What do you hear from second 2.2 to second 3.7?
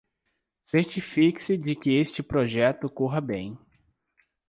projeto corra bem